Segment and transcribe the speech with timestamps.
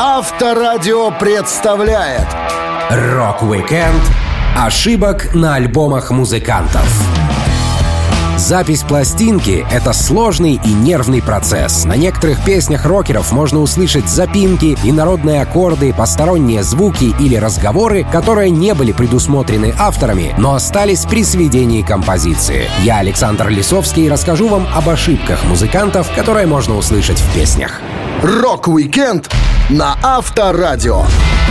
[0.00, 2.28] Авторадио представляет
[2.88, 4.00] Рок-викенд
[4.56, 6.86] ошибок на альбомах музыкантов.
[8.36, 11.84] Запись пластинки— это сложный и нервный процесс.
[11.84, 18.74] На некоторых песнях рокеров можно услышать запинки, инородные аккорды, посторонние звуки или разговоры, которые не
[18.74, 22.70] были предусмотрены авторами, но остались при сведении композиции.
[22.84, 27.80] Я, Александр Лисовский, расскажу вам об ошибках музыкантов, которые можно услышать в песнях.
[28.22, 29.28] Рок-викенд
[29.70, 31.04] на Авторадио.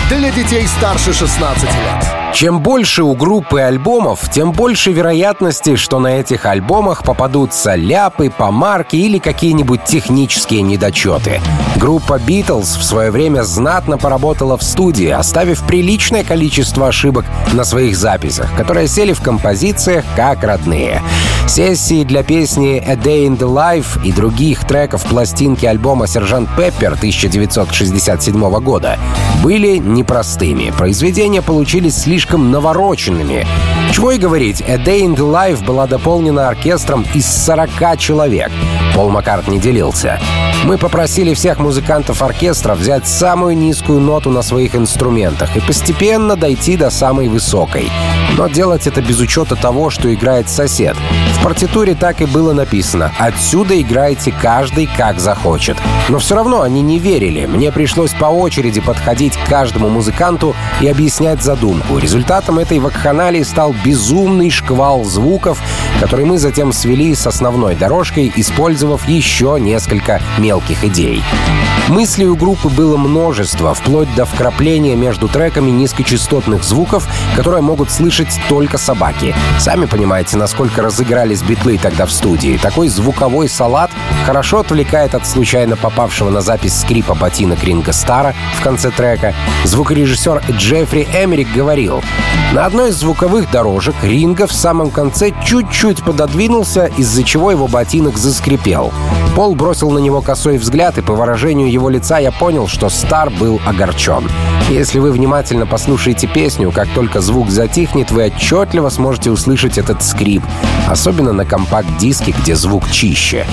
[0.10, 2.17] Для детей старше 16 лет.
[2.34, 8.96] Чем больше у группы альбомов, тем больше вероятности, что на этих альбомах попадутся ляпы, помарки
[8.96, 11.42] или какие-нибудь технические недочеты.
[11.78, 17.98] Группа Beatles в свое время знатно поработала в студии, оставив приличное количество ошибок на своих
[17.98, 21.02] записях, которые сели в композициях как родные.
[21.48, 26.94] Сессии для песни «A Day in the Life» и других треков пластинки альбома «Сержант Пеппер»
[26.94, 29.00] 1967 года
[29.42, 30.74] были непростыми.
[30.78, 32.17] Произведения получились слишком
[32.52, 33.46] навороченными.
[33.92, 38.52] Чего и говорить, «A Day in the Life» была дополнена оркестром из 40 человек.
[38.98, 40.20] Пол Маккартни делился.
[40.64, 46.78] Мы попросили всех музыкантов оркестра взять самую низкую ноту на своих инструментах и постепенно дойти
[46.78, 47.92] до самой высокой.
[48.36, 50.98] Но делать это без учета того, что играет сосед.
[51.40, 55.78] В партитуре так и было написано «Отсюда играйте каждый как захочет».
[56.10, 57.46] Но все равно они не верили.
[57.46, 62.00] Мне пришлось по очереди подходить к каждому музыканту и объяснять задумку.
[62.00, 65.62] Результатом этой вакханалии стал безумный шквал звуков,
[66.00, 68.34] который мы затем свели с основной дорожкой,
[68.88, 71.22] использовав еще несколько мелких идей.
[71.90, 78.28] Мыслей у группы было множество, вплоть до вкрапления между треками низкочастотных звуков, которые могут слышать
[78.50, 79.34] только собаки.
[79.58, 82.60] Сами понимаете, насколько разыгрались битлы тогда в студии.
[82.62, 83.90] Такой звуковой салат
[84.26, 89.34] хорошо отвлекает от случайно попавшего на запись скрипа ботинок Ринга Стара в конце трека.
[89.64, 92.04] Звукорежиссер Джеффри Эмерик говорил,
[92.54, 98.18] на одной из звуковых дорожек Ринга в самом конце чуть-чуть пододвинулся, из-за чего его ботинок
[98.18, 98.77] заскрипел.
[99.36, 103.30] Пол бросил на него косой взгляд, и по выражению его лица я понял, что Стар
[103.30, 104.30] был огорчен.
[104.70, 110.44] Если вы внимательно послушаете песню, как только звук затихнет, вы отчетливо сможете услышать этот скрип,
[110.88, 113.46] особенно на компакт-диске, где звук чище.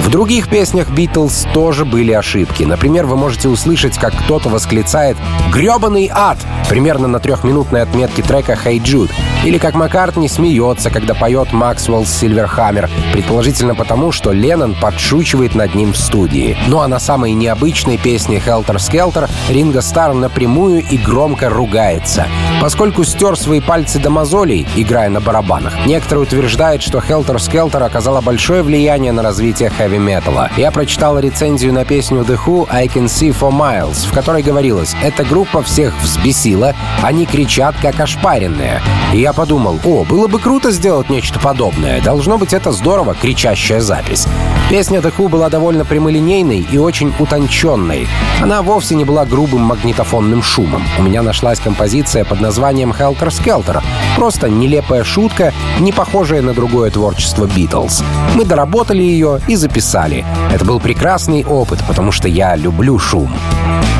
[0.00, 2.64] В других песнях Битлз тоже были ошибки.
[2.64, 5.16] Например, вы можете услышать, как кто-то восклицает
[5.52, 6.38] «Грёбаный ад!»
[6.68, 9.10] примерно на трехминутной отметке трека «Hey Jude».
[9.44, 15.92] Или как Маккартни смеется, когда поет Максвелл Сильверхаммер, предположительно потому, что Леннон подшучивает над ним
[15.92, 16.56] в студии.
[16.68, 22.26] Ну а на самой необычной песне «Helter Skelter» Ринго Стар напрямую и громко ругается.
[22.60, 28.20] Поскольку стер свои пальцы до мозолей, играя на барабанах, некоторые утверждают, что Helter Skelter оказала
[28.20, 30.50] большое влияние на развитие хэви-металла.
[30.56, 34.94] Я прочитал рецензию на песню The Who «I Can See For Miles», в которой говорилось,
[35.02, 38.80] эта группа всех взбесила, они кричат как ошпаренные.
[39.12, 42.00] И я подумал, о, было бы круто сделать нечто подобное.
[42.02, 44.26] Должно быть, это здорово, кричащая запись.
[44.68, 48.06] Песня The Who была довольно прямолинейной и очень утонченной.
[48.40, 50.84] Она вовсе не была грубым магнитофонным шумом.
[50.98, 53.82] У меня нашлась композиция под названием Helter Skelter.
[54.20, 58.04] Просто нелепая шутка, не похожая на другое творчество Битлз.
[58.34, 60.26] Мы доработали ее и записали.
[60.52, 63.32] Это был прекрасный опыт, потому что я люблю шум.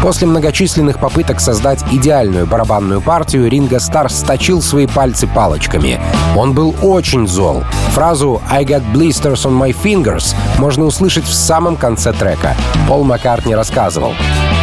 [0.02, 5.98] После многочисленных попыток создать идеальную барабанную партию, Ринго Стар сточил свои пальцы палочками.
[6.36, 7.64] Он был очень зол.
[7.94, 12.54] Фразу «I got blisters on my fingers» можно услышать в самом конце трека.
[12.86, 14.12] Пол Маккартни рассказывал.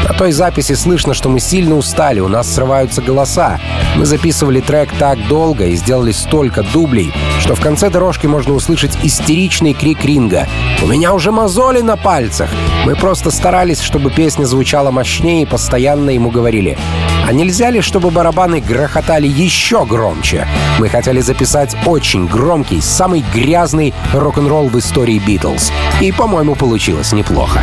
[0.07, 3.59] На той записи слышно, что мы сильно устали, у нас срываются голоса.
[3.97, 8.97] Мы записывали трек так долго и сделали столько дублей, что в конце дорожки можно услышать
[9.03, 10.47] истеричный крик Ринга.
[10.81, 12.49] «У меня уже мозоли на пальцах!»
[12.85, 16.77] Мы просто старались, чтобы песня звучала мощнее и постоянно ему говорили
[17.27, 20.47] «А нельзя ли, чтобы барабаны грохотали еще громче?»
[20.79, 25.73] Мы хотели записать очень громкий, самый грязный рок-н-ролл в истории Битлз.
[25.99, 27.61] И, по-моему, получилось неплохо.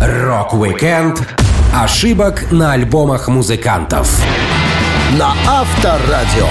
[0.00, 1.47] Рок-викенд
[1.82, 4.20] ошибок на альбомах музыкантов.
[5.16, 6.48] На Авторадио.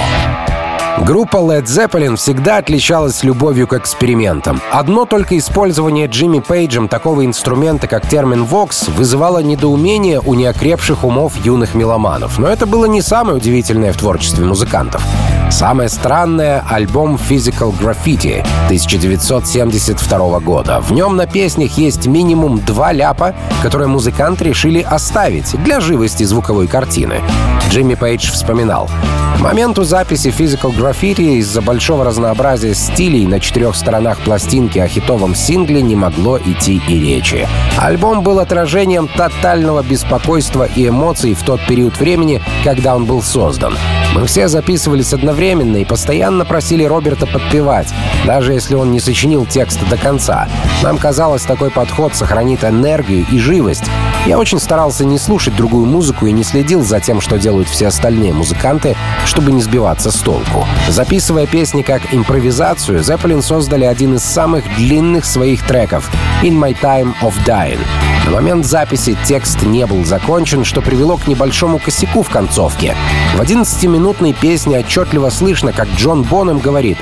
[1.05, 4.61] Группа Led Zeppelin всегда отличалась любовью к экспериментам.
[4.71, 11.75] Одно только использование Джимми Пейджем такого инструмента, как терменвокс, вызывало недоумение у неокрепших умов юных
[11.75, 12.39] меломанов.
[12.39, 15.03] Но это было не самое удивительное в творчестве музыкантов.
[15.49, 20.81] Самое странное— альбом Physical Graffiti 1972 года.
[20.81, 23.33] В нем на песнях есть минимум два ляпа,
[23.63, 27.21] которые музыканты решили оставить для живости звуковой картины.
[27.69, 28.89] Джимми Пейдж вспоминал.
[29.37, 35.35] К моменту записи Physical Graffiti из-за большого разнообразия стилей на четырех сторонах пластинки о хитовом
[35.35, 37.47] сингле не могло идти и речи.
[37.77, 43.75] Альбом был отражением тотального беспокойства и эмоций в тот период времени, когда он был создан.
[44.13, 47.93] Мы все записывались одновременно и постоянно просили Роберта подпевать,
[48.25, 50.47] даже если он не сочинил текст до конца.
[50.83, 53.85] Нам казалось, такой подход сохранит энергию и живость.
[54.27, 57.87] Я очень старался не слушать другую музыку и не следил за тем, что делают все
[57.87, 60.67] остальные музыканты, чтобы не сбиваться с толку.
[60.89, 66.11] Записывая песни как импровизацию, Zeppelin создали один из самых длинных своих треков
[66.43, 67.79] «In My Time of Dying».
[68.25, 72.97] На момент записи текст не был закончен, что привело к небольшому косяку в концовке.
[73.37, 76.97] В 11-минутной песне отчетливо слышно, как Джон Бонем говорит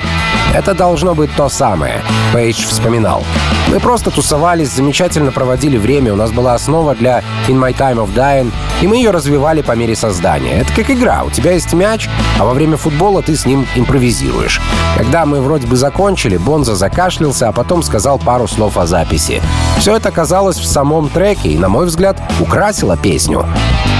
[0.56, 3.22] «Это должно быть то самое»,— Пейдж вспоминал.
[3.68, 8.14] «Мы просто тусовались, замечательно проводили время, у нас была основа для «In My Time of
[8.14, 8.50] Dying»,
[8.80, 10.60] и мы ее развивали по мере создания.
[10.60, 11.24] Это как игра.
[11.24, 12.08] У тебя есть мяч,
[12.38, 14.62] а во время футбола ты с ним импровизируешь.
[14.96, 19.42] Когда мы вроде бы закончили, Бонза закашлялся, а потом сказал пару слов о записи.
[19.78, 23.46] Все это оказалось в самом треке и, на мой взгляд, украсило песню.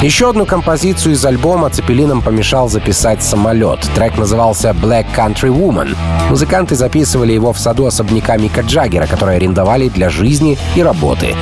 [0.02, 3.81] Еще одну композицию из альбома Цепелином помешал записать «Самолет».
[3.94, 5.96] Трек назывался «Black Country Woman».
[6.28, 11.34] Музыканты записывали его в саду особняка Мика Джаггера, который арендовали для жизни и работы.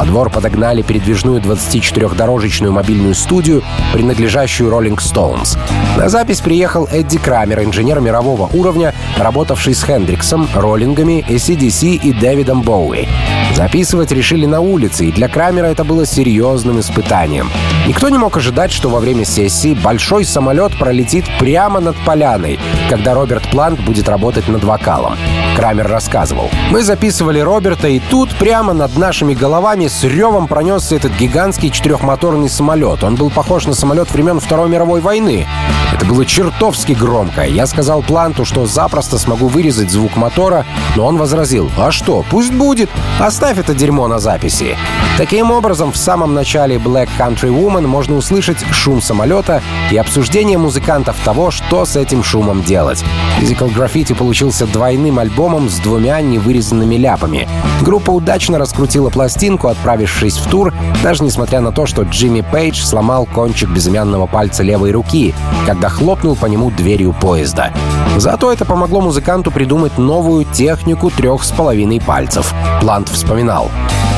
[0.00, 3.62] Во двор подогнали передвижную 24-дорожечную мобильную студию,
[3.92, 5.58] принадлежащую Rolling Stones.
[5.98, 12.62] На запись приехал Эдди Крамер, инженер мирового уровня, работавший с Хендриксом, Роллингами, ACDC и Дэвидом
[12.62, 13.08] Боуи.
[13.54, 17.50] Записывать решили на улице, и для Крамера это было серьезным испытанием.
[17.86, 22.58] Никто не мог ожидать, что во время сессии большой самолет пролетит прямо над поляной,
[22.88, 25.18] когда Роберт Плант будет работать над вокалом.
[25.56, 26.48] Крамер рассказывал.
[26.70, 32.48] «Мы записывали Роберта, и тут прямо над нашими головами с ревом пронесся этот гигантский четырехмоторный
[32.48, 33.02] самолет.
[33.02, 35.46] Он был похож на самолет времен Второй мировой войны.
[35.92, 37.44] Это было чертовски громко.
[37.44, 40.64] Я сказал Планту, что запросто смогу вырезать звук мотора,
[40.94, 42.88] но он возразил, а что, пусть будет,
[43.18, 44.76] оставь это дерьмо на записи.
[45.18, 49.60] Таким образом, в самом начале Black Country Woman можно услышать шум самолета
[49.90, 53.04] и обсуждение музыкантов того, что с этим шумом делать.
[53.40, 57.48] Physical Graffiti получился двойным альбомом с двумя невырезанными ляпами.
[57.82, 60.72] Группа удачно раскрутила пластинку, отправившись в тур,
[61.02, 65.34] даже несмотря на то, что Джимми Пейдж сломал кончик безымянного пальца левой руки,
[65.66, 67.72] когда хлопнул по нему дверью поезда.
[68.16, 72.52] Зато это помогло музыканту придумать новую технику трех с половиной пальцев.
[72.80, 73.70] Плант вспоминал.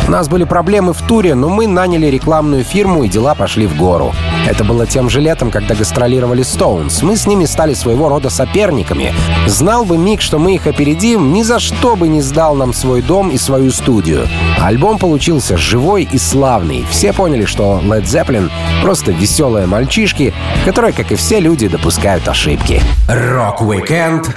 [0.09, 3.77] У нас были проблемы в туре, но мы наняли рекламную фирму, и дела пошли в
[3.77, 4.13] гору.
[4.47, 7.05] Это было тем же летом, когда гастролировали Stones.
[7.05, 9.15] Мы с ними стали своего рода соперниками.
[9.47, 13.01] Знал бы Мик, что мы их опередим, ни за что бы не сдал нам свой
[13.01, 14.27] дом и свою студию.
[14.61, 16.85] Альбом получился живой и славный.
[16.91, 18.51] Все поняли, что Led Zeppelin—
[18.83, 20.35] просто веселые мальчишки,
[20.65, 22.83] которые, как и все люди, допускают ошибки.
[23.09, 24.29] Рок-викенд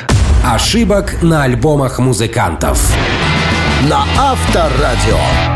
[0.46, 2.94] ошибок на альбомах музыкантов
[3.90, 5.55] на Авторадио.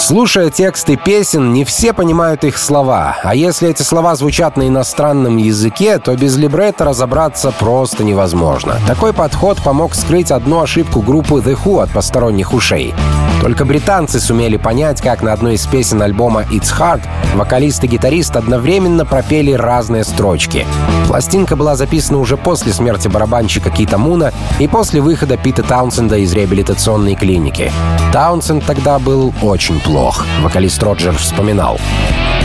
[0.00, 5.36] Слушая тексты песен, не все понимают их слова, а если эти слова звучат на иностранном
[5.36, 8.76] языке, то без либретто разобраться просто невозможно.
[8.88, 12.94] Такой подход помог скрыть одну ошибку группы The Who от посторонних ушей.
[13.42, 17.02] Только британцы сумели понять, как на одной из песен альбома «It's Hard»
[17.34, 20.66] вокалист и гитарист одновременно пропели разные строчки.
[21.06, 26.32] Пластинка была записана уже после смерти барабанщика Кита Муна и после выхода Пита Таунсенда из
[26.32, 27.72] реабилитационной клиники.
[28.12, 31.80] Таунсенд тогда был очень плох, вокалист Роджер вспоминал.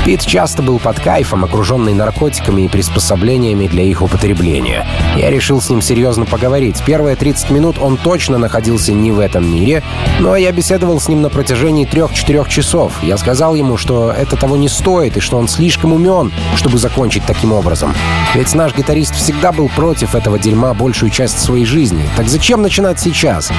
[0.06, 4.86] Пит часто был под кайфом, окруженный наркотиками и приспособлениями для их употребления.
[5.18, 6.84] Я решил с ним серьезно поговорить.
[6.86, 9.82] Первые 30 минут он точно находился не в этом мире,
[10.20, 13.02] но я беседовал с ним на протяжении 3-4 часов.
[13.02, 17.26] Я сказал ему, что это того не стоит и что он слишком умен, чтобы закончить
[17.26, 17.92] таким образом.
[18.36, 22.08] Ведь наш гитарист всегда был против этого дерьма большую часть своей жизни.
[22.16, 23.52] Так зачем начинать сейчас?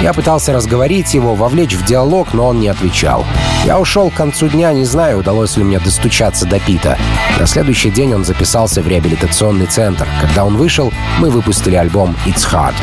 [0.00, 3.26] Я пытался разговорить его, вовлечь в диалог, но он не отвечал.
[3.64, 6.98] Я ушел к концу дня, не знаю, удалось ли мне достучаться до Пита.
[7.40, 10.06] На следующий день он записался в реабилитационный центр.
[10.20, 12.74] Когда он вышел, мы выпустили альбом «It's Hard».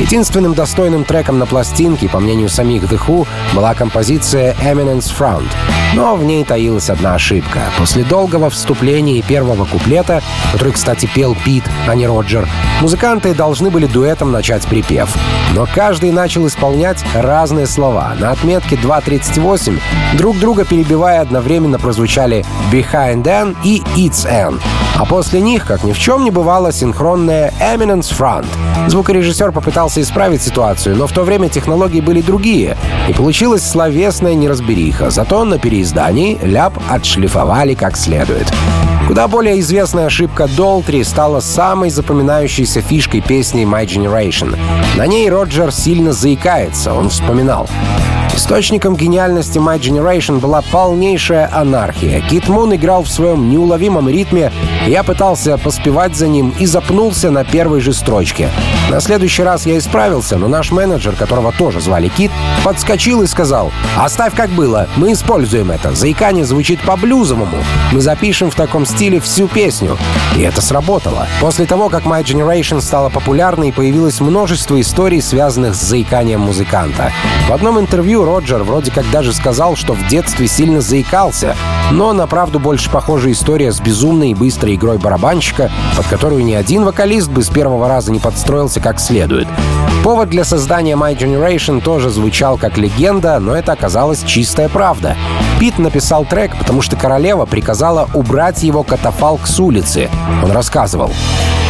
[0.00, 5.46] Единственным достойным треком на пластинке, по мнению самих The Who, была композиция «Eminence Front».
[5.94, 7.60] Но в ней таилась одна ошибка.
[7.78, 12.48] После долгого вступления и первого куплета, который, кстати, пел Пит, а не Роджер,
[12.80, 15.14] музыканты должны были дуэтом начать припев.
[15.54, 18.14] Но каждый начал исполнять разные слова.
[18.18, 19.78] На отметке 2.38
[20.16, 22.31] друг друга перебивая одновременно прозвучали
[22.70, 24.58] «Behind N» и «It's N».
[24.96, 28.46] А после них, как ни в чем не бывало, синхронная Eminence Front.
[28.88, 32.76] Звукорежиссер попытался исправить ситуацию, но в то время технологии были другие,
[33.08, 35.10] и получилась словесная неразбериха.
[35.10, 38.52] Зато на переиздании ляп отшлифовали как следует.
[39.08, 44.56] Куда более известная ошибка Долтри стала самой запоминающейся фишкой песни My Generation.
[44.96, 47.68] На ней Роджер сильно заикается, он вспоминал.
[48.34, 52.20] Источником гениальности My Generation была полнейшая анархия.
[52.22, 54.50] Кит Мун играл в своем неуловимом ритме,
[54.86, 58.48] я пытался поспевать за ним и запнулся на первой же строчке.
[58.90, 62.32] На следующий раз я исправился, но наш менеджер, которого тоже звали Кит,
[62.64, 65.94] подскочил и сказал «Оставь как было, мы используем это.
[65.94, 67.58] Заикание звучит по-блюзовому.
[67.92, 69.96] Мы запишем в таком стиле всю песню».
[70.36, 71.26] И это сработало.
[71.40, 77.12] После того, как My Generation стала популярной, появилось множество историй, связанных с заиканием музыканта.
[77.48, 81.56] В одном интервью Роджер вроде как даже сказал, что в детстве сильно заикался,
[81.92, 86.54] но на правду больше похожа история с безумной и быстрой игрой барабанщика, под которую ни
[86.54, 89.48] один вокалист бы с первого раза не подстроился как следует.
[90.02, 95.16] Повод для создания My Generation тоже звучал как легенда, но это оказалась чистая правда.
[95.60, 100.10] Пит написал трек, потому что королева приказала убрать его катафалк с улицы.
[100.42, 101.12] Он рассказывал.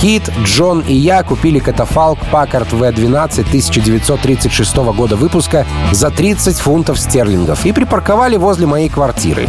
[0.01, 7.65] Кит, Джон и я купили катафалк Packard V12 1936 года выпуска за 30 фунтов стерлингов
[7.67, 9.49] и припарковали возле моей квартиры.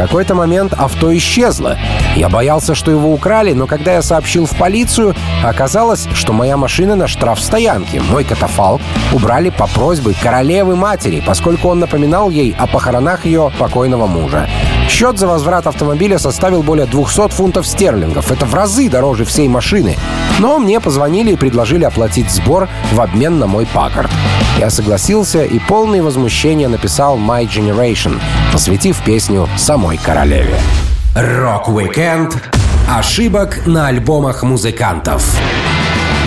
[0.00, 1.76] Какой-то момент авто исчезло.
[2.16, 5.14] Я боялся, что его украли, но когда я сообщил в полицию,
[5.44, 8.00] оказалось, что моя машина на штрафстоянке.
[8.00, 8.80] Мой катафалк
[9.12, 14.48] убрали по просьбе королевы матери, поскольку он напоминал ей о похоронах ее покойного мужа.
[14.90, 18.32] Счет за возврат автомобиля составил более 200 фунтов стерлингов.
[18.32, 19.96] Это в разы дороже всей машины.
[20.40, 24.10] Но мне позвонили и предложили оплатить сбор в обмен на мой Паккард.
[24.58, 28.20] Я согласился и полный возмущения написал «My Generation»,
[28.52, 30.56] посвятив песню самой королеве.
[31.14, 32.36] Рок-викенд
[32.88, 35.24] ошибок на альбомах музыкантов.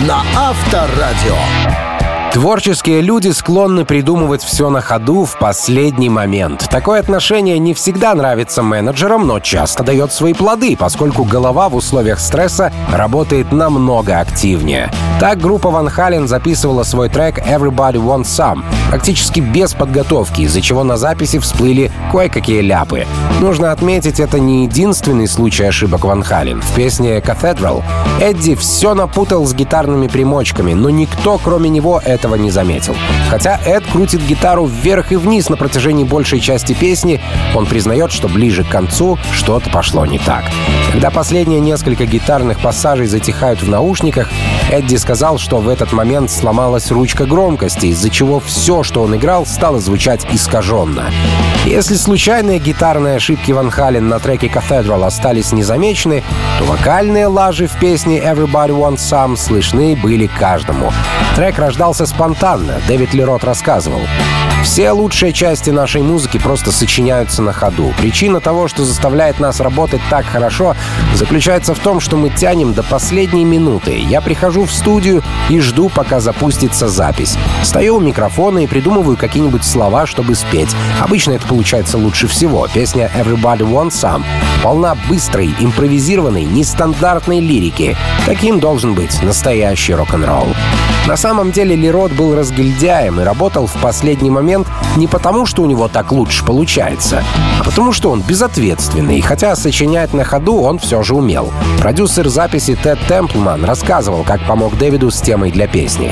[0.08, 1.93] На Авторадио.
[2.34, 6.66] Творческие люди склонны придумывать все на ходу в последний момент.
[6.68, 12.18] Такое отношение не всегда нравится менеджерам, но часто дает свои плоды, поскольку голова в условиях
[12.18, 14.90] стресса работает намного активнее.
[15.20, 20.82] Так группа Ван Хален записывала свой трек «Everybody Wants Some» практически без подготовки, из-за чего
[20.82, 23.06] на записи всплыли кое-какие ляпы.
[23.40, 26.60] Нужно отметить, это не единственный случай ошибок Ван Хален.
[26.60, 27.84] В песне «Cathedral»
[28.20, 32.96] Эдди все напутал с гитарными примочками, но никто, кроме него, это этого не заметил.
[33.28, 37.20] Хотя Эд крутит гитару вверх и вниз на протяжении большей части песни,
[37.54, 40.44] он признает, что ближе к концу что-то пошло не так.
[40.90, 44.30] Когда последние несколько гитарных пассажей затихают в наушниках,
[44.70, 49.44] Эдди сказал, что в этот момент сломалась ручка громкости, из-за чего все, что он играл,
[49.44, 51.10] стало звучать искаженно.
[51.66, 56.22] Если случайные гитарные ошибки Ван Хален на треке Cathedral остались незамечены,
[56.58, 60.90] то вокальные лажи в песне Everybody Wants Some слышны были каждому.
[61.36, 64.02] Трек рождался спонтанно, Дэвид Лерот рассказывал.
[64.62, 67.92] Все лучшие части нашей музыки просто сочиняются на ходу.
[67.98, 70.76] Причина того, что заставляет нас работать так хорошо,
[71.14, 73.98] заключается в том, что мы тянем до последней минуты.
[73.98, 77.36] Я прихожу в студию и жду, пока запустится запись.
[77.62, 80.74] Стою у микрофона и придумываю какие-нибудь слова, чтобы спеть.
[81.00, 82.66] Обычно это получается лучше всего.
[82.72, 84.24] Песня «Everybody Wants Some»
[84.62, 87.96] полна быстрой, импровизированной, нестандартной лирики.
[88.24, 90.48] Таким должен быть настоящий рок-н-ролл.
[91.06, 95.66] На самом деле Лерот был разгильдяем и работал в последний момент не потому, что у
[95.66, 97.22] него так лучше получается,
[97.60, 101.52] а потому что он безответственный, хотя сочинять на ходу он все же умел.
[101.78, 106.10] Продюсер записи Тед Темплман рассказывал, как помог Дэвиду с темой для песни.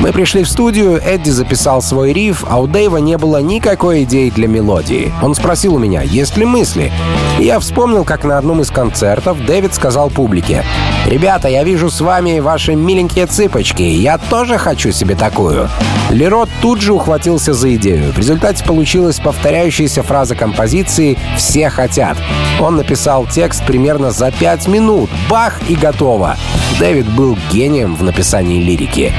[0.00, 4.28] Мы пришли в студию, Эдди записал свой риф, а у Дэйва не было никакой идеи
[4.30, 5.12] для мелодии.
[5.22, 6.92] Он спросил у меня, есть ли мысли.
[7.38, 10.64] И я вспомнил, как на одном из концертов Дэвид сказал публике,
[11.06, 15.68] «Ребята, я вижу с вами ваши миленькие цыпочки, я тоже хочу себе такую».
[16.10, 18.12] Лерот тут же ухватился за идею.
[18.12, 22.16] В результате получилась повторяющаяся фраза композиции «Все хотят».
[22.60, 25.10] Он написал текст примерно за пять минут.
[25.28, 26.36] Бах и готово.
[26.78, 29.12] Дэвид был гением в написании лирики.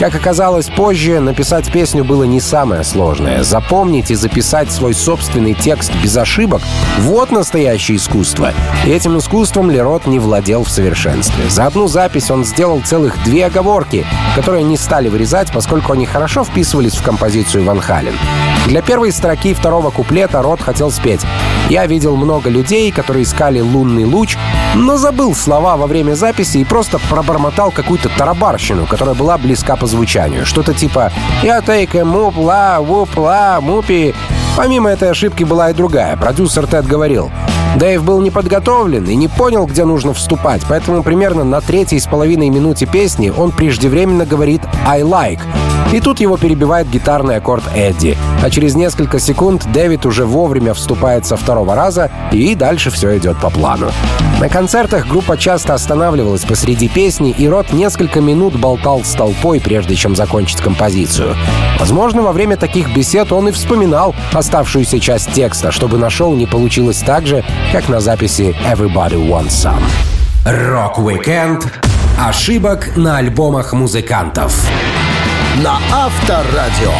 [0.00, 3.44] Как оказалось позже, написать песню было не самое сложное.
[3.44, 6.62] Запомнить и записать свой собственный текст без ошибок—
[6.98, 8.52] вот настоящее искусство.
[8.84, 11.48] И этим искусством Лерот не владел в совершенстве.
[11.48, 16.42] За одну запись он сделал целых две оговорки, которые не стали вырезать, поскольку они хорошо
[16.42, 18.14] вписывались в композицию Ван Хален.
[18.66, 21.20] Для первой строки второго куплета Рот хотел спеть
[21.68, 24.38] «Я видел много людей, которые искали лунный луч,
[24.74, 29.86] но забыл слова во время записи и просто пробормотал какую-то тарабарщину, которая была близка по
[29.86, 30.46] звучанию.
[30.46, 34.14] Что-то типа «Я take муп, ла, вуп, ла, мупи».
[34.56, 36.16] Помимо этой ошибки была и другая.
[36.16, 37.30] Продюсер Тед говорил
[37.76, 42.06] Дэйв был не подготовлен и не понял, где нужно вступать, поэтому примерно на третьей с
[42.06, 45.40] половиной минуте песни он преждевременно говорит «I like»,
[45.92, 48.16] и тут его перебивает гитарный аккорд Эдди.
[48.42, 53.40] А через несколько секунд Дэвид уже вовремя вступает со второго раза, и дальше все идет
[53.40, 53.92] по плану.
[54.40, 59.94] На концертах группа часто останавливалась посреди песни, и Рот несколько минут болтал с толпой, прежде
[59.94, 61.36] чем закончить композицию.
[61.78, 66.46] Возможно, во время таких бесед он и вспоминал оставшуюся часть текста, чтобы на шоу не
[66.46, 69.82] получилось так же, как на записи «Everybody Wants Some».
[70.46, 71.66] Рок-викенд
[72.16, 74.54] ошибок на альбомах музыкантов
[75.56, 76.92] на Авторадио.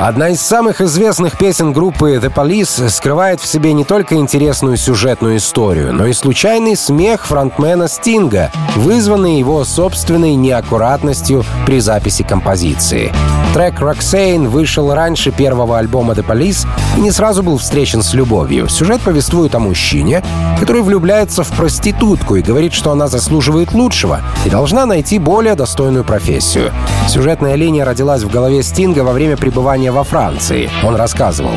[0.00, 5.36] Одна из самых известных песен группы The Police скрывает в себе не только интересную сюжетную
[5.36, 13.12] историю, но и случайный смех фронтмена Стинга, вызванный его собственной неаккуратностью при записи композиции.
[13.52, 18.68] Трек «Roxane» вышел раньше первого альбома The Police и не сразу был встречен с любовью.
[18.68, 20.22] Сюжет повествует о мужчине,
[20.60, 26.04] который влюбляется в проститутку и говорит, что она заслуживает лучшего и должна найти более достойную
[26.04, 26.70] профессию.
[27.08, 30.70] Сюжетная линия родилась в голове Стинга во время пребывания во Франции.
[30.84, 31.52] Он рассказывал.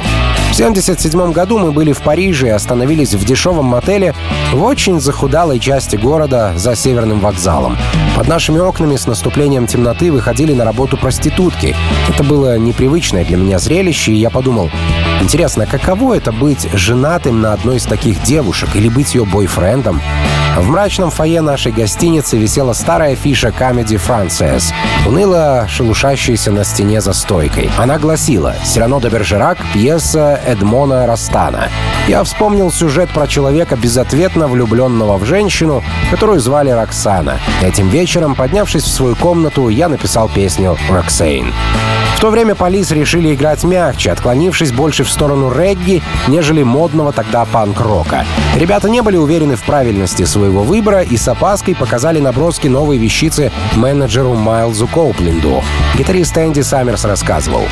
[0.54, 4.14] В 1977 году мы были в Париже и остановились в дешевом мотеле
[4.54, 7.76] в очень захудалой части города за Северным вокзалом.
[8.16, 11.76] Под нашими окнами с наступлением темноты выходили на работу проститутки.
[12.10, 14.70] Это было непривычное для меня зрелище, и я подумал,
[15.22, 20.02] интересно, каково это быть женатым на одной из таких девушек или быть ее бойфрендом?
[20.58, 24.72] В мрачном фойе нашей гостиницы висела старая фиша Comedy Frances,
[25.08, 27.72] уныло шелушащаяся на стене за стойкой.
[27.78, 31.70] Она гласила «Сирано де Бержерак, пьеса Эдмона Растана».
[32.08, 37.40] Я вспомнил сюжет про человека, безответно влюбленного в женщину, которую звали Роксана.
[37.64, 41.52] Этим вечером, поднявшись в свою комнату, я написал песню «Роксейн».
[42.16, 47.44] В то время полис решили играть мягче, отклонившись больше в сторону регги, нежели модного тогда
[47.44, 48.24] панк-рока.
[48.56, 53.52] Ребята не были уверены в правильности своего выбора и с опаской показали наброски новой вещицы
[53.76, 55.64] менеджеру Майлзу Коупленду.
[55.98, 57.64] Гитарист Энди Саммерс рассказывал.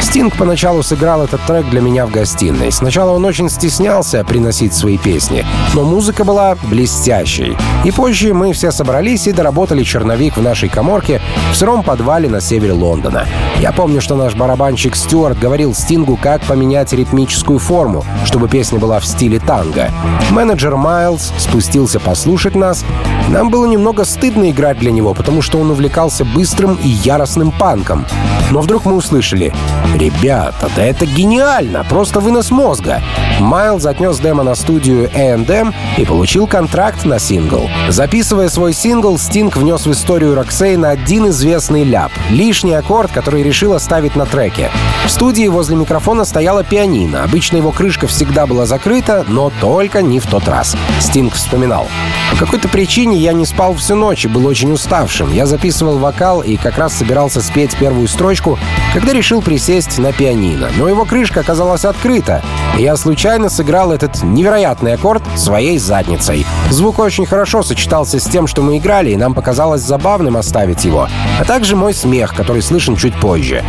[0.00, 2.70] Стинг поначалу сыграл этот трек для меня в гостиной.
[2.70, 5.44] Сначала он очень стеснялся приносить свои песни,
[5.74, 7.56] но музыка была блестящей.
[7.84, 11.20] И позже мы все собрались и доработали черновик в нашей коморке
[11.52, 13.26] в сыром подвале на севере Лондона.
[13.58, 19.00] Я помню, что наш барабанщик Стюарт говорил Стингу, как поменять ритмическую форму, чтобы песня была
[19.00, 19.90] в стиле танго.
[20.30, 22.84] Менеджер Майлз спустился послушать нас.
[23.28, 28.06] Нам было немного стыдно играть для него, потому что он увлекался быстрым и яростным панком.
[28.50, 29.52] Но вдруг мы услышали
[29.94, 31.84] «Ребята, да это гениально!
[31.84, 33.02] Просто вынос мозга!»
[33.40, 37.68] Майлз отнес демо на студию A&M и получил контракт на сингл.
[37.88, 43.74] Записывая свой сингл, Стинг внес в историю Роксейна один известный ляп— лишний аккорд, который решил
[43.74, 44.70] оставить на треке.
[45.06, 47.22] В студии возле микрофона стояла пианино.
[47.24, 50.76] Обычно его крышка всегда была закрыта, но только не в тот раз.
[51.00, 51.86] Стинг вспоминал.
[52.30, 55.32] По какой-то причине я не спал всю ночь и был очень уставшим.
[55.32, 58.58] Я записывал вокал и как раз собирался спеть первую строчку,
[58.94, 60.68] когда решил присесть на пианино.
[60.76, 62.42] Но его крышка оказалась открыта,
[62.78, 66.46] и я случайно сыграл этот невероятный аккорд своей задницей.
[66.70, 71.08] Звук очень хорошо сочетался с тем, что мы играли, и нам показалось забавным оставить его,
[71.40, 73.64] а также мой смех, который слышен чуть позже.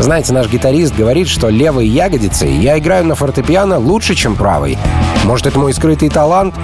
[0.00, 4.78] Знаете, наш гитарист говорит, что левой ягодицей я играю на фортепиано лучше, чем правой.
[5.24, 6.54] Может, это мой скрытый талант?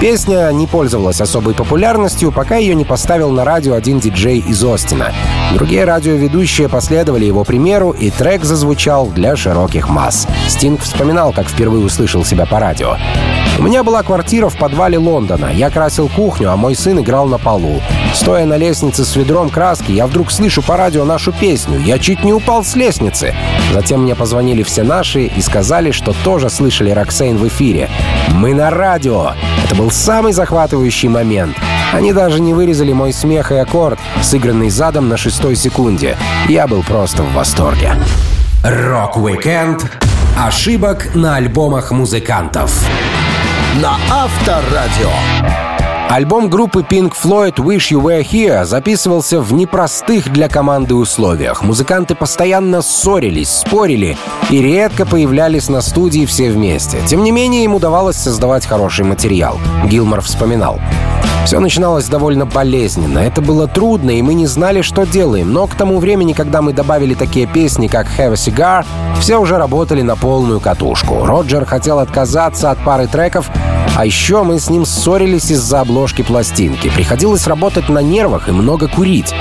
[0.00, 5.12] Песня не пользовалась особой популярностью, пока ее не поставил на радио один диджей из Остина.
[5.52, 10.28] Другие радиоведущие последовали его примеру, и трек зазвучал для широких масс.
[10.46, 12.96] Стинг вспоминал, как впервые услышал себя по радио.
[13.58, 15.50] У меня была квартира в подвале Лондона.
[15.52, 17.82] Я красил кухню, а мой сын играл на полу.
[18.14, 21.80] Стоя на лестнице с ведром краски, я вдруг слышу по радио нашу песню.
[21.80, 23.34] Я чуть не упал с лестницы.
[23.74, 27.90] Затем мне позвонили все наши и сказали, что тоже слышали Роксейн в эфире.
[28.28, 29.32] Мы на радио.
[29.64, 31.56] Это был самый захватывающий момент.
[31.92, 36.16] Они даже не вырезали мой смех и аккорд, сыгранный задом на шестой секунде.
[36.48, 37.94] Я был просто в восторге.
[38.62, 39.84] Рок-викенд
[40.38, 42.72] ошибок на альбомах музыкантов
[43.82, 45.10] на Авторадио.
[46.08, 51.62] Альбом группы Pink Floyd «Wish You Were Here» записывался в непростых для команды условиях.
[51.62, 54.16] Музыканты постоянно ссорились, спорили
[54.50, 56.98] и редко появлялись на студии все вместе.
[57.06, 59.60] Тем не менее, им удавалось создавать хороший материал.
[59.84, 60.80] Гилмор вспоминал.
[61.48, 63.20] Все начиналось довольно болезненно.
[63.20, 65.50] Это было трудно, и мы не знали, что делаем.
[65.50, 68.84] Но к тому времени, когда мы добавили такие песни, как «Have a Cigar»,
[69.18, 71.24] все уже работали на полную катушку.
[71.24, 73.50] Роджер хотел отказаться от пары треков,
[73.96, 76.90] а еще мы с ним ссорились из-за обложки пластинки.
[76.90, 79.34] Приходилось работать на нервах и много курить.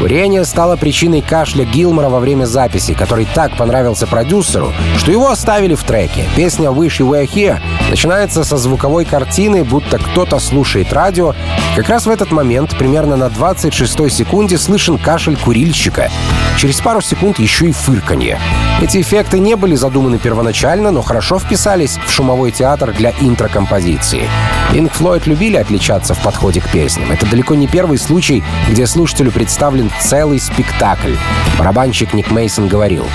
[0.00, 5.74] Курение стало причиной кашля Гилмора во время записи, который так понравился продюсеру, что его оставили
[5.74, 6.24] в треке.
[6.34, 7.58] Песня «Wish You Were Here»
[7.90, 11.34] начинается со звуковой картины, будто кто-то слушает радио.
[11.76, 16.10] Как раз в этот момент, примерно на 26 секунде, слышен кашель курильщика.
[16.58, 18.40] Через пару секунд еще и фырканье.
[18.82, 24.28] Эти эффекты не были задуманы первоначально, но хорошо вписались в шумовой театр для интрокомпозиции.
[24.72, 27.12] Pink Floyd любили отличаться в подходе к песням.
[27.12, 31.14] Это далеко не первый случай, где слушателю представлен целый спектакль.
[31.56, 33.06] Барабанщик Ник Мейсон говорил.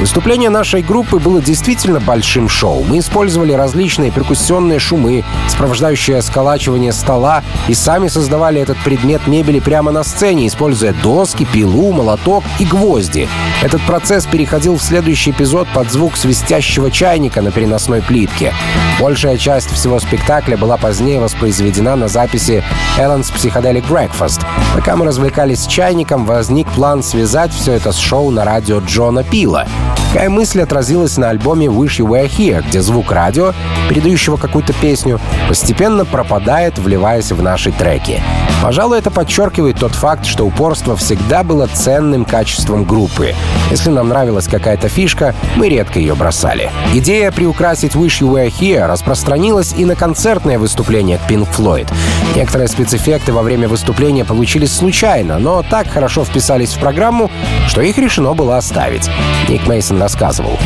[0.00, 2.84] Выступление нашей группы было действительно большим шоу.
[2.84, 9.90] Мы использовали различные перкуссионные шумы, сопровождающие сколачивание стола, и сами создавали этот предмет мебели прямо
[9.90, 13.28] на сцене, используя доски, пилу, молоток и гвозди.
[13.60, 18.54] Этот процесс переходил в следующий эпизод под звук свистящего чайника на переносной плитке.
[19.00, 22.62] Большая часть всего спектакля была позднее воспроизведена на записи
[22.98, 24.44] Ellen's Psychedelic Breakfast.
[24.74, 29.24] Пока мы развлекались с чайником, возник план связать все это с шоу на радио Джона
[29.24, 29.66] Пила.
[30.08, 33.52] Такая мысль отразилась на альбоме Wish You Were Here, где звук радио,
[33.88, 38.22] передающего какую-то песню, постепенно пропадает, вливаясь в наши треки.
[38.62, 43.34] Пожалуй, это подчеркивает тот факт, что упорство всегда было ценным качеством группы.
[43.70, 46.70] Если нам нравилась какая-то фишка, мы редко ее бросали.
[46.92, 51.88] Идея приукрасить Wish You Were Here распространилась и на концертное выступление Pink Floyd.
[52.34, 57.30] Некоторые спецэффекты во время выступления получились случайно, но так хорошо вписались в программу,
[57.68, 59.08] что их решено было оставить.
[59.48, 60.58] Ник Мейсон рассказывал.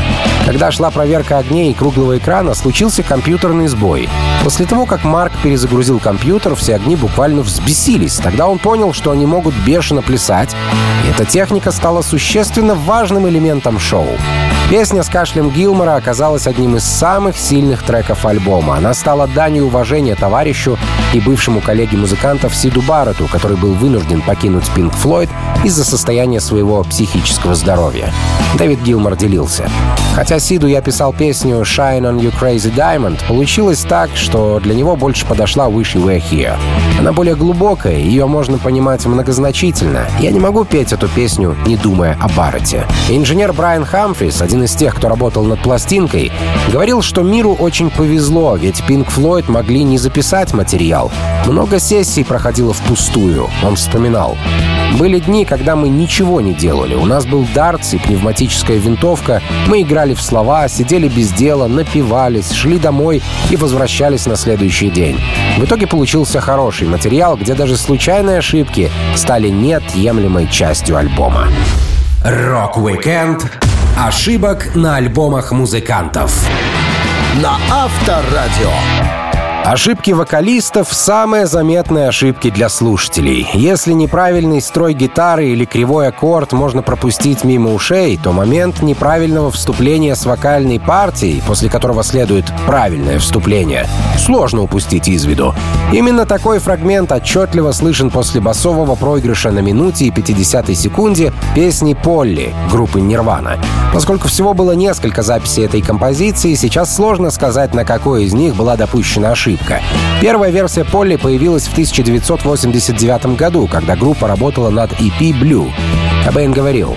[0.46, 4.09] Когда шла проверка огней и круглого экрана, случился компьютерный сбой.
[4.42, 8.16] После того, как Марк перезагрузил компьютер, все огни буквально взбесились.
[8.16, 10.57] Тогда он понял, что они могут бешено плясать,
[11.05, 14.09] и эта техника стала существенно важным элементом шоу.
[14.70, 18.77] Песня с кашлем Гилмора оказалась одним из самых сильных треков альбома.
[18.77, 20.79] Она стала данью уважения товарищу
[21.12, 25.29] и бывшему коллеге музыкантов Сиду Барретту, который был вынужден покинуть Pink Floyd
[25.62, 28.12] из-за состояния своего психического здоровья.
[28.57, 29.68] Дэвид Гилмор делился.
[30.14, 34.94] Хотя Сиду я писал песню «Shine on You Crazy Diamond», получилось так, что для него
[34.94, 36.59] больше подошла «Wish You Were Here».
[36.98, 40.07] Она более глубокая, ее можно понимать многозначительно.
[40.20, 42.87] Я не могу петь эту песню, не думая о Барретте.
[43.09, 46.31] Инженер Брайан Хамфрис, один из тех, кто работал над пластинкой,
[46.71, 51.11] говорил, что миру очень повезло, ведь Pink Floyd могли не записать материал.
[51.47, 54.37] Много сессий проходило впустую, он вспоминал.
[54.99, 56.95] Были дни, когда мы ничего не делали.
[56.95, 59.41] У нас был дартс и пневматическая винтовка.
[59.69, 65.19] Мы играли в слова, сидели без дела, напивались, шли домой и возвращались на следующий день.
[65.57, 71.49] В итоге получился хороший материал, где даже случайные ошибки стали неотъемлемой частью альбома.
[72.23, 73.51] Рок-викенд
[73.99, 76.49] ошибок на альбомах музыкантов.
[77.43, 79.32] На Авторадио.
[79.64, 83.48] Ошибки вокалистов— самые заметные ошибки для слушателей.
[83.55, 90.16] Если неправильный строй гитары или кривой аккорд можно пропустить мимо ушей, то момент неправильного вступления
[90.16, 93.87] с вокальной партией, после которого следует правильное вступление,
[94.18, 95.55] сложно упустить из виду.
[95.92, 102.53] Именно такой фрагмент отчетливо слышен после басового проигрыша на минуте и 50 секунде песни «Полли»
[102.68, 103.59] группы «Нирвана».
[103.92, 108.77] Поскольку всего было несколько записей этой композиции, сейчас сложно сказать, на какой из них была
[108.77, 109.81] допущена ошибка ошибка.
[110.21, 115.71] Первая версия Полли появилась в 1989 году, когда группа работала над EP Blue.
[116.25, 116.97] Кобейн говорил,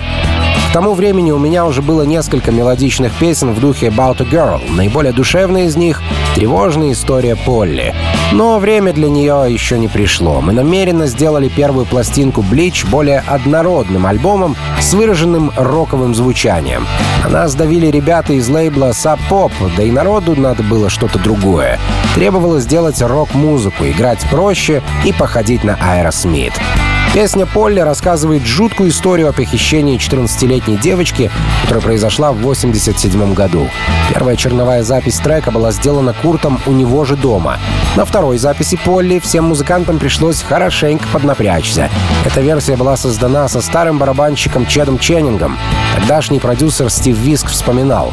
[0.76, 4.60] тому времени у меня уже было несколько мелодичных песен в духе About a Girl.
[4.70, 6.02] Наиболее душевная из них—
[6.34, 7.94] тревожная история Полли.
[8.32, 10.42] Но время для нее еще не пришло.
[10.42, 16.86] Мы намеренно сделали первую пластинку Bleach более однородным альбомом с выраженным роковым звучанием.
[17.24, 21.78] На нас давили ребята из лейбла Sub Pop, да и народу надо было что-то другое.
[22.14, 26.52] Требовалось сделать рок-музыку, играть проще и походить на Aerosmith.
[27.16, 31.30] Песня Полли рассказывает жуткую историю о похищении 14-летней девочки,
[31.62, 33.70] которая произошла в 1987 году.
[34.12, 37.58] Первая черновая запись трека была сделана Куртом у него же дома.
[37.96, 41.88] На второй записи Полли всем музыкантам пришлось хорошенько поднапрячься.
[42.26, 45.56] Эта версия была создана со старым барабанщиком Чедом Ченнингом.
[45.94, 48.12] Тогдашний продюсер Стив Виск вспоминал.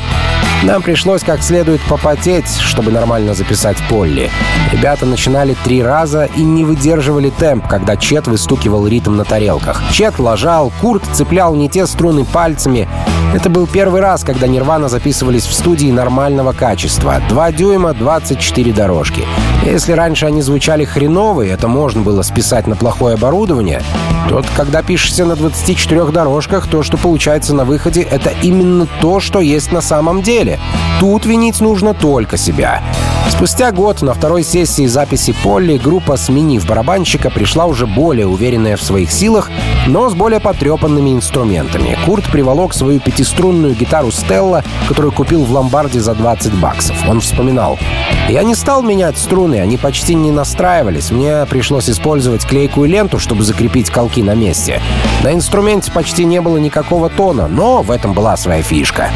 [0.63, 4.31] Нам пришлось как следует попотеть, чтобы нормально записать Полли.
[4.71, 9.82] Ребята начинали три раза и не выдерживали темп, когда Чет выстукивал ритм на тарелках.
[9.91, 12.88] Чет лажал, Курт цеплял не те струны пальцами.
[13.34, 17.19] Это был первый раз, когда Нирвана записывались в студии нормального качества.
[17.30, 19.24] 2 дюйма, 24 дорожки.
[19.65, 23.82] Если раньше они звучали хреново, и это можно было списать на плохое оборудование,
[24.30, 29.39] то когда пишешься на 24 дорожках, то, что получается на выходе, это именно то, что
[29.39, 30.60] есть на самом деле.
[31.00, 32.84] Тут винить нужно только себя.
[33.30, 38.84] Спустя год на второй сессии записи Полли группа, сменив барабанщика, пришла уже более уверенная в
[38.84, 39.50] своих силах,
[39.88, 41.98] но с более потрепанными инструментами.
[42.06, 46.97] Курт приволок свою пятиструнную гитару Стелла, которую купил в ломбарде за 20 баксов.
[47.07, 47.79] Он вспоминал.
[48.27, 51.09] «Я не стал менять струны, они почти не настраивались.
[51.09, 54.81] Мне пришлось использовать клейкую ленту, чтобы закрепить колки на месте.
[55.23, 59.09] На инструменте почти не было никакого тона, но в этом была своя фишка.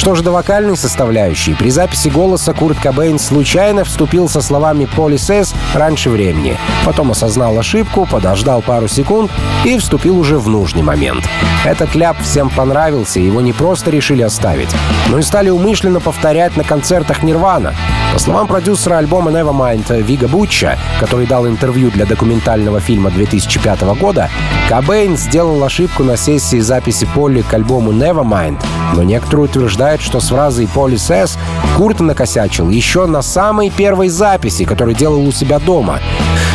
[0.00, 5.54] Что же до вокальной составляющей, при записи голоса Курт Кобейн случайно вступил со словами «Полисес»
[5.74, 6.56] раньше времени.
[6.86, 9.30] Потом осознал ошибку, подождал пару секунд
[9.62, 11.28] и вступил уже в нужный момент.
[11.66, 14.70] Этот ляп всем понравился, его не просто решили оставить,
[15.10, 17.74] но и стали умышленно повторять на концертах Нирвана.
[18.14, 24.30] По словам продюсера альбома Nevermind Вига Бутча, который дал интервью для документального фильма 2005 года,
[24.70, 30.28] Кобейн сделал ошибку на сессии записи Полли к альбому Nevermind, но некоторые утверждают, что с
[30.28, 31.38] фразой «Полис S»
[31.76, 35.98] Курт накосячил еще на самой первой записи, которую делал у себя дома.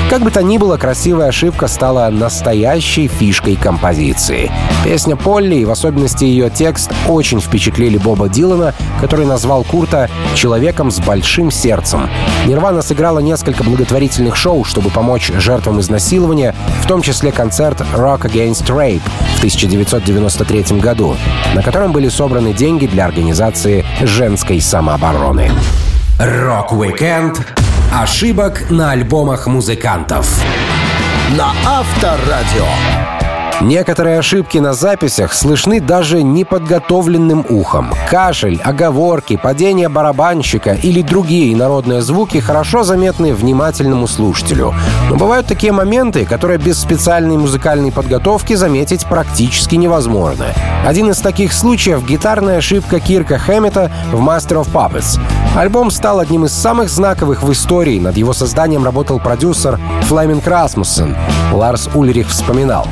[0.09, 4.51] Как бы то ни было, красивая ошибка стала настоящей фишкой композиции.
[4.83, 10.91] Песня Polly и в особенности ее текст очень впечатлили Боба Дилана, который назвал Курта «человеком
[10.91, 12.07] с большим сердцем».
[12.45, 18.67] Нирвана сыграла несколько благотворительных шоу, чтобы помочь жертвам изнасилования, в том числе концерт «Rock Against
[18.67, 19.01] Rape»
[19.33, 21.17] в 1993 году,
[21.55, 25.51] на котором были собраны деньги для организации женской самообороны.
[26.19, 30.43] Рок-викенд ошибок на альбомах музыкантов.
[31.37, 33.04] На Авторадио.
[33.61, 37.89] Некоторые ошибки на записях слышны даже неподготовленным ухом.
[38.09, 44.73] Кашель, оговорки, падение барабанщика или другие народные звуки хорошо заметны внимательному слушателю.
[45.09, 50.47] Но бывают такие моменты, которые без специальной музыкальной подготовки заметить практически невозможно.
[50.85, 55.19] Один из таких случаев— гитарная ошибка Кирка Хэммета в Master of Puppets.
[55.55, 57.99] Альбом стал одним из самых знаковых в истории.
[57.99, 61.15] Над его созданием работал продюсер Флеминг Расмуссен.
[61.53, 62.85] Ларс Ульрих вспоминал.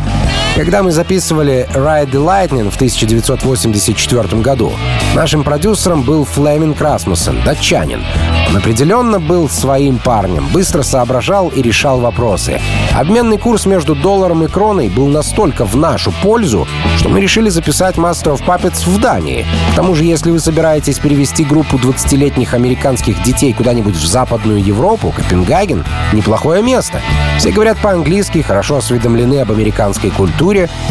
[0.56, 4.72] Когда мы записывали Ride the Lightning в 1984 году,
[5.16, 8.04] нашим продюсером был Флеминг Расмуссен, датчанин.
[8.50, 12.62] Он определенно был своим парнем, быстро соображал и решал вопросы.
[12.94, 17.96] Обменный курс между долларом и кроной был настолько в нашу пользу, что мы решили записать
[17.96, 19.48] Master of Puppets в Дании.
[19.72, 25.12] К тому же, если вы собираетесь перевести группу 20-летних американских детей куда-нибудь в Западную Европу,
[25.16, 27.02] Копенгаген— неплохое место.
[27.40, 30.43] Все говорят по-английски, хорошо осведомлены об американской культуре,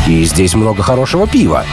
[0.07, 1.65] и здесь много хорошего пива.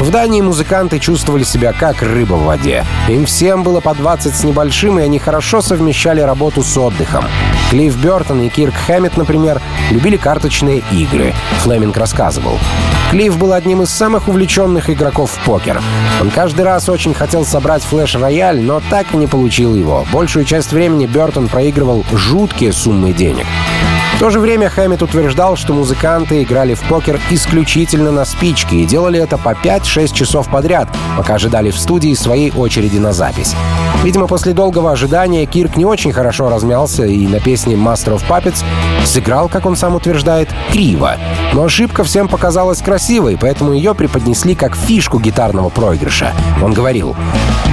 [0.00, 2.84] В Дании музыканты чувствовали себя как рыба в воде.
[3.08, 7.24] Им всем было по 20 с небольшим, и они хорошо совмещали работу с отдыхом.
[7.70, 11.34] Клифф Бертон и Кирк Хэммет, например, любили карточные игры.
[11.60, 12.58] Флеминг рассказывал.
[13.10, 15.80] Клифф был одним из самых увлеченных игроков в покер.
[16.20, 20.06] Он каждый раз очень хотел собрать флеш-рояль, но так и не получил его.
[20.12, 23.46] Большую часть времени Бертон проигрывал жуткие суммы денег.
[24.20, 29.18] То же время Хэммет утверждал, что музыканты играли в покер исключительно на спички и делали
[29.18, 33.54] это по 5-6 часов подряд, пока ожидали в студии своей очереди на запись.
[34.04, 38.62] Видимо, после долгого ожидания Кирк не очень хорошо размялся и на песне Master of Puppets
[39.06, 41.16] сыграл, как он сам утверждает, криво.
[41.54, 46.34] Но ошибка всем показалась красивой, поэтому ее преподнесли как фишку гитарного проигрыша.
[46.62, 47.16] Он говорил,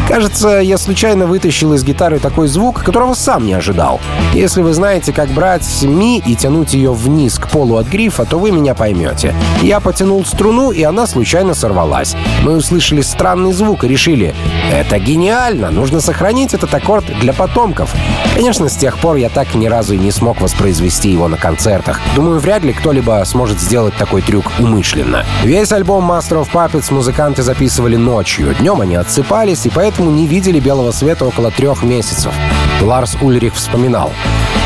[0.08, 4.00] «Кажется, я случайно вытащил из гитары такой звук, которого сам не ожидал.
[4.34, 8.38] Если вы знаете, как брать ми и тянуть ее вниз к полу от грифа, то
[8.38, 9.36] вы меня поймете.
[9.62, 12.16] Я потянул струну, и она случайно сорвалась.
[12.44, 14.34] Мы услышали странный звук и решили,
[14.72, 17.94] это гениально, нужно сохранить этот аккорд для потомков.
[18.36, 22.00] Конечно, с тех пор я так ни разу и не смог воспроизвести его на концертах.
[22.16, 25.26] Думаю, вряд ли кто-либо сможет сделать такой трюк умышленно.
[25.44, 28.54] Весь альбом Master of Puppets музыканты записывали ночью.
[28.60, 32.34] Днем они отсыпались и поэтому не видели белого света около трех месяцев.
[32.82, 34.12] Ларс Ульрих вспоминал.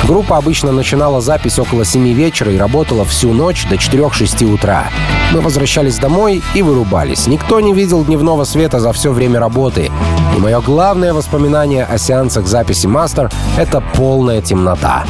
[0.08, 4.86] Группа обычно начинала запись около 7 вечера и работала всю ночь до 4-6 утра.
[5.32, 7.28] Мы возвращались домой и вырубались.
[7.28, 9.92] Никто не видел дневного света за все время работы.
[10.36, 15.06] И мое главное воспоминание о сеансах записи мастер— это полная темнота.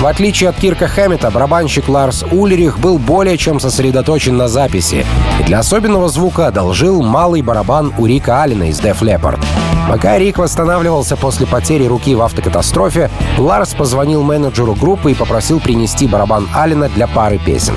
[0.00, 5.06] В отличие от Кирка Хэммета, барабанщик Ларс Ульрих был более чем сосредоточен на записи
[5.40, 9.40] и для особенного звука одолжил малый барабан у Рика Аллена из Def Leppard.
[9.88, 16.06] Пока Рик восстанавливался после потери руки в автокатастрофе, Ларс позвонил менеджеру группы и попросил принести
[16.06, 17.74] барабан Аллена для пары песен.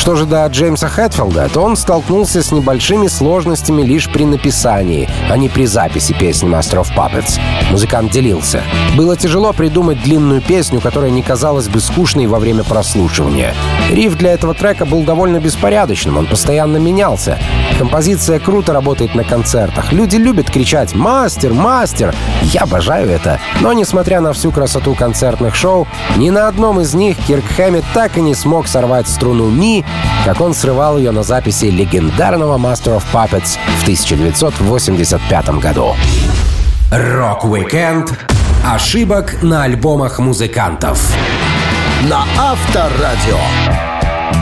[0.00, 5.36] Что же до Джеймса Хэтфилда, то он столкнулся с небольшими сложностями лишь при написании, а
[5.36, 7.38] не при записи песни Master of Puppets.
[7.70, 8.62] Музыкант делился.
[8.96, 13.54] Было тяжело придумать длинную песню, которая не казалась бы скучной во время прослушивания.
[13.90, 17.38] Риф для этого трека был довольно беспорядочным, он постоянно менялся.
[17.76, 19.92] Композиция круто работает на концертах.
[19.92, 21.52] Люди любят кричать «Master!
[21.52, 22.14] Master!»
[22.44, 23.38] Я обожаю это.
[23.60, 25.86] Но, несмотря на всю красоту концертных шоу,
[26.16, 29.84] ни на одном из них Кирк Хэммит так и не смог сорвать струну «Ми»,
[30.24, 35.94] как он срывал ее на записи легендарного Master of Puppets в 1985 году.
[36.90, 38.12] Рок-викенд
[38.64, 41.14] ошибок на альбомах музыкантов.
[42.08, 43.89] На Авторадио.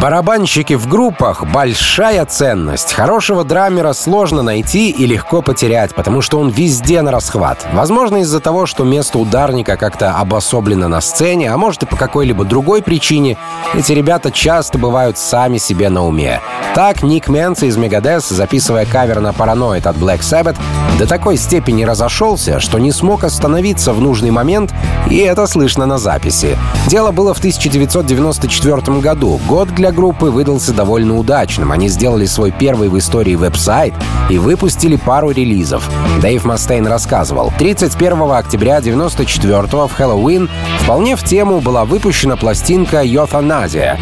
[0.01, 2.93] Барабанщики в группах— большая ценность.
[2.93, 7.67] Хорошего драмера сложно найти и легко потерять, потому что он везде на расхват.
[7.73, 12.45] Возможно, из-за того, что место ударника как-то обособлено на сцене, а может и по какой-либо
[12.45, 13.37] другой причине,
[13.75, 16.41] эти ребята часто бывают сами себе на уме.
[16.75, 20.57] Так Ник Менци из Мегадес, записывая кавер на «Параноид» от Black Sabbath,
[20.99, 24.73] до такой степени разошелся, что не смог остановиться в нужный момент,
[25.11, 26.57] и это слышно на записи.
[26.87, 31.73] Дело было в 1994 году, год для группы выдался довольно удачным.
[31.73, 33.95] Они сделали свой первый в истории веб-сайт
[34.29, 35.89] и выпустили пару релизов.
[36.21, 40.49] Дэйв Мастейн рассказывал, 31 октября 94 в Хэллоуин
[40.81, 43.99] вполне в тему была выпущена пластинка «Йофаназия».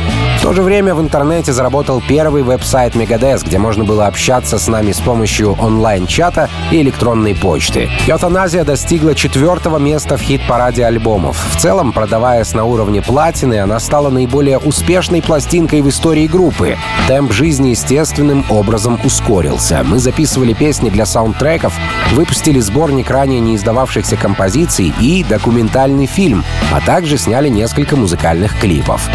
[0.47, 4.93] То же время в интернете заработал первый веб-сайт Megadeth, где можно было общаться с нами
[4.93, 7.91] с помощью онлайн-чата и электронной почты.
[8.07, 11.37] «Йофаназия» достигла четвертого места в хит-параде альбомов.
[11.53, 16.77] В целом, продаваясь на уровне платины, она стала наиболее успешной пластинкой в истории группы.
[17.09, 19.83] Темп жизни естественным образом ускорился.
[19.85, 21.75] Мы записывали песни для саундтреков,
[22.13, 29.11] выпустили сборник ранее не издававшихся композиций и документальный фильм, а также сняли несколько музыкальных клипов.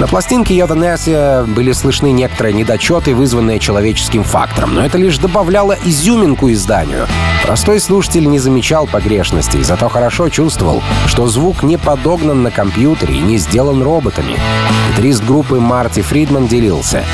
[0.00, 6.50] На пластинке Йода были слышны некоторые недочеты, вызванные человеческим фактором, но это лишь добавляло изюминку
[6.50, 7.06] изданию.
[7.44, 13.20] Простой слушатель не замечал погрешностей, зато хорошо чувствовал, что звук не подогнан на компьютере и
[13.20, 14.36] не сделан роботами.
[14.90, 17.04] Гитарист группы Марти Фридман делился.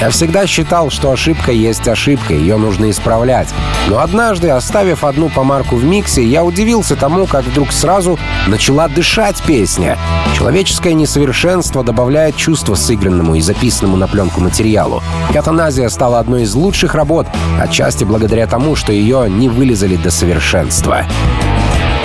[0.00, 3.48] «Я всегда считал, что ошибка есть ошибка, ее нужно исправлять.
[3.88, 9.42] Но однажды, оставив одну помарку в миксе, я удивился тому, как вдруг сразу начала дышать
[9.42, 9.98] песня.
[10.36, 12.74] Человеческое несовершенство добавляет чувство
[13.08, 15.02] сыгранному и записанному на пленку материалу.
[15.32, 17.26] «Катаназия» стала одной из лучших работ,
[17.60, 21.06] отчасти благодаря тому, что ее не вылезали до совершенства.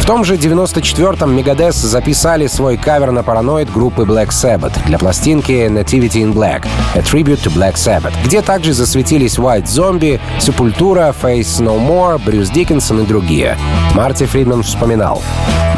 [0.03, 5.53] В том же 94-м Megadeth записали свой кавер на параноид группы Black Sabbath для пластинки
[5.69, 11.61] Nativity in Black— A Tribute to Black Sabbath, где также засветились White Zombie, Sepultura, Face
[11.61, 13.57] No More, Брюс Диккенсон и другие.
[13.95, 15.21] Марти Фридман вспоминал.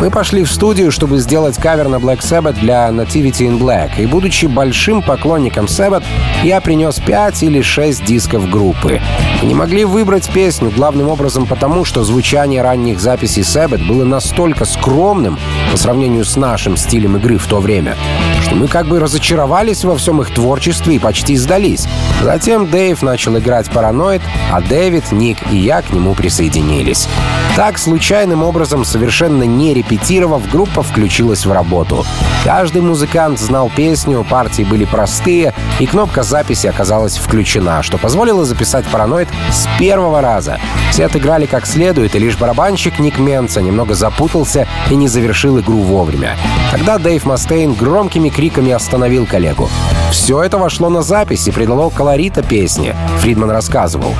[0.02, 4.06] Мы пошли в студию, чтобы сделать кавер на Black Sabbath для Nativity in Black, и
[4.06, 6.04] будучи большим поклонником Sabbath,
[6.44, 9.00] я принес 5 или 6 дисков группы.
[9.42, 14.64] Мы не могли выбрать песню главным образом потому, что звучание ранних записей Sabbath было настолько
[14.64, 15.38] скромным
[15.74, 17.98] по сравнению с нашим стилем игры в то время,
[18.44, 21.86] что мы как бы разочаровались во всем их творчестве и почти сдались.
[22.24, 24.22] Затем Дэйв начал играть параноид,
[24.54, 27.10] а Дэвид, Ник и я к нему присоединились.
[27.58, 32.06] Так, случайным образом, совершенно не репетировав, группа включилась в работу.
[32.46, 38.86] Каждый музыкант знал песню, партии были простые, и кнопка записи оказалась включена, что позволило записать
[38.86, 40.58] «Параноид» с первого раза.
[40.92, 45.80] Все отыграли как следует, и лишь барабанщик Ник Менца немного запутался и не завершил игру
[45.80, 46.38] вовремя.
[46.72, 49.70] Тогда Дэйв Мастейн громкими криками остановил коллегу.
[50.12, 54.14] Все это вошло на запись и придало колорита песне, Фридман рассказывал.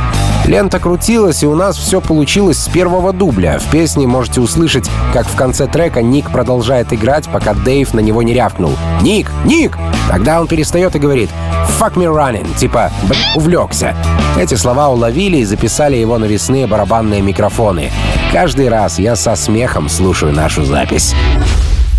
[0.48, 3.58] Лента крутилась, и у нас все получилось с первого дубля.
[3.58, 8.22] В песне можете услышать, как в конце трека Ник продолжает играть, пока Дэйв на него
[8.22, 8.74] не рявкнул.
[9.02, 9.32] «Ник!
[9.44, 9.78] Ник!»
[10.08, 11.32] Тогда он перестает и говорит
[11.80, 13.96] «Fuck me running», типа «Б***, увлекся».
[14.38, 17.92] Эти слова уловили и записали его навесные барабанные микрофоны.
[18.32, 21.16] Каждый раз я со смехом слушаю нашу запись.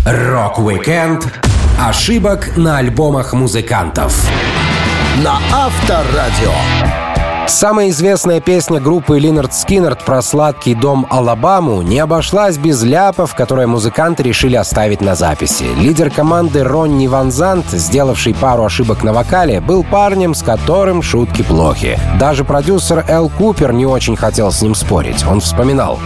[0.05, 1.27] Рок-викенд
[1.85, 4.13] ошибок на альбомах музыкантов.
[5.21, 7.06] На Авторадио.
[7.47, 13.67] Самая известная песня группы Lynyrd Skynyrd про сладкий дом Алабаму не обошлась без ляпов, которые
[13.67, 15.65] музыканты решили оставить на записи.
[15.79, 21.41] Лидер команды Ронни Ван Зант, сделавший пару ошибок на вокале, был парнем, с которым шутки
[21.41, 21.97] плохи.
[22.19, 25.25] Даже продюсер Эл Купер не очень хотел с ним спорить.
[25.25, 25.99] Он вспоминал.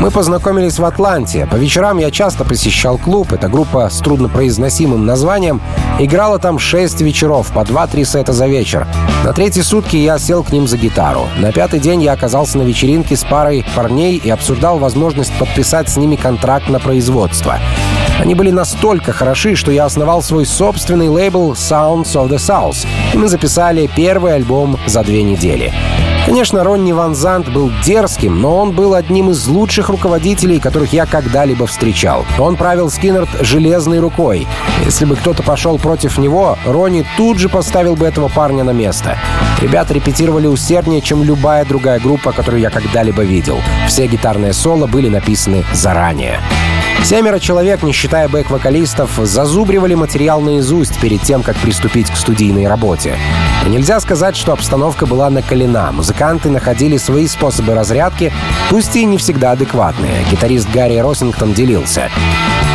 [0.00, 1.46] Мы познакомились в Атланте.
[1.46, 3.32] По вечерам я часто посещал клуб.
[3.32, 5.62] Эта группа с труднопроизносимым названием
[5.98, 8.86] играла там шесть вечеров, по два-три сета за вечер.
[9.24, 11.28] На третьи сутки я сел к ним за гитару.
[11.38, 15.96] На пятый день я оказался на вечеринке с парой парней и обсуждал возможность подписать с
[15.96, 17.58] ними контракт на производство.
[18.20, 23.18] Они были настолько хороши, что я основал свой собственный лейбл Sounds of the South, и
[23.18, 25.72] мы записали первый альбом за две недели.
[26.26, 31.04] Конечно, Ронни Ван Зант был дерзким, но он был одним из лучших руководителей, которых я
[31.04, 32.24] когда-либо встречал.
[32.38, 34.46] Он правил Скиннерт железной рукой.
[34.86, 39.18] Если бы кто-то пошел против него, Ронни тут же поставил бы этого парня на место.
[39.60, 43.58] Ребята репетировали усерднее, чем любая другая группа, которую я когда-либо видел.
[43.86, 46.40] Все гитарные соло были написаны заранее.
[47.02, 53.18] Семеро человек, не считая бэк-вокалистов, зазубривали материал наизусть перед тем, как приступить к студийной работе.
[53.66, 55.92] Нельзя сказать, что обстановка была накалена.
[55.92, 56.13] Музыканты
[56.50, 58.32] находили свои способы разрядки,
[58.70, 60.24] пусть и не всегда адекватные.
[60.30, 62.10] Гитарист Гарри Росингтон делился.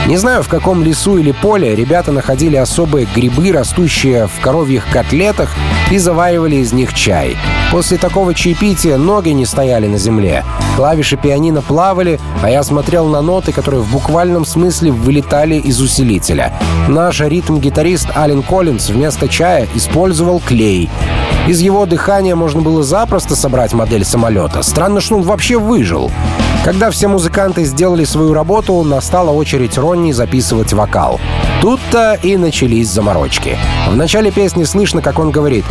[0.08, 5.56] Не знаю, в каком лесу или поле ребята находили особые грибы, растущие в коровьих котлетах,
[5.92, 7.38] и заваривали из них чай.
[7.72, 10.44] После такого чаепития ноги не стояли на земле.
[10.76, 16.54] Клавиши пианино плавали, а я смотрел на ноты, которые в буквальном смысле вылетали из усилителя.
[16.88, 20.90] Наш ритм-гитарист Ален Коллинз вместо чая использовал клей.
[21.48, 24.62] Из его дыхания можно было запросто собрать модель самолета.
[24.62, 26.12] Странно, что он вообще выжил.
[26.70, 31.20] Когда все музыканты сделали свою работу, настала очередь Ронни записывать вокал.
[31.61, 33.57] Тут-то и начались заморочки.
[33.88, 35.65] В начале песни слышно, как он говорит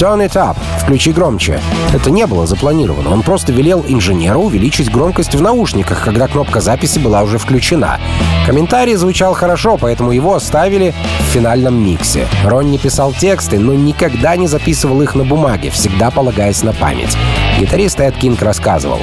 [0.00, 1.60] «Turn it up», «Включи громче».
[1.94, 3.10] Это не было запланировано.
[3.10, 8.00] Он просто велел инженеру увеличить громкость в наушниках, когда кнопка записи была уже включена.
[8.44, 12.26] Комментарий звучал хорошо, поэтому его оставили в финальном миксе.
[12.44, 17.16] Ронни писал тексты, но никогда не записывал их на бумаге, всегда полагаясь на память.
[17.60, 18.98] Гитарист Эд Кинг рассказывал.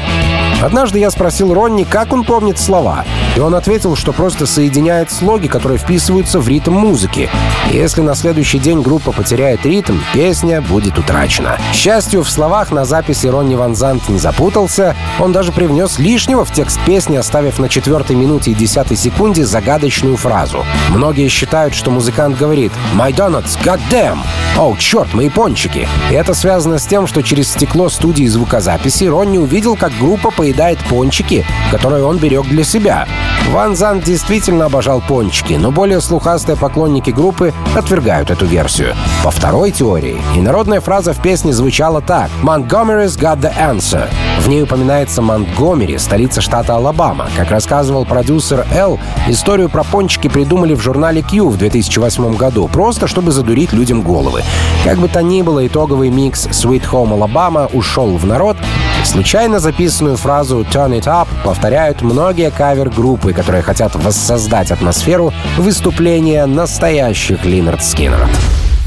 [0.61, 3.05] Однажды я спросил Ронни, как он помнит слова,
[3.35, 7.29] и он ответил, что просто соединяет слоги, которые вписываются в ритм музыки.
[7.71, 11.57] И если на следующий день группа потеряет ритм, песня будет утрачена.
[11.71, 16.43] К счастью, в словах на записи Ронни Ван Зант не запутался, он даже привнес лишнего
[16.43, 20.65] в текст песни, оставив на четвертой минуте и десятой секунде загадочную фразу.
[20.89, 24.19] Многие считают, что музыкант говорит «My donuts, god damn!»
[24.57, 29.37] «О, черт, мои пончики!» И это связано с тем, что через стекло студии звукозаписи Ронни
[29.37, 33.05] увидел, как группа поедает пончики, которые он берег для себя.
[33.51, 38.95] Ван Зант действительно обожал пончики, но более слухастые поклонники группы отвергают эту версию.
[39.25, 44.09] По второй теории, инородная фраза в песне звучала так «Montgomery's got the answer».
[44.39, 47.27] В ней упоминается Монтгомери, столица штата Алабама.
[47.35, 53.07] Как рассказывал продюсер Эл, историю про пончики придумали в журнале Q в 2008 году, просто
[53.07, 54.43] чтобы задурить людям головы.
[54.85, 58.55] Как бы то ни было, итоговый микс Sweet Home Alabama ушел в народ,
[59.03, 67.45] Случайно записанную фразу «Turn it up» повторяют многие кавер-группы, которые хотят воссоздать атмосферу выступления настоящих
[67.45, 68.29] Lynyrd Skynyrd ов.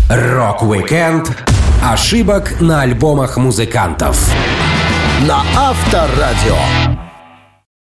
[0.08, 1.30] Рок-викенд
[1.82, 4.30] ошибок на альбомах музыкантов
[5.26, 6.99] на Авторадио.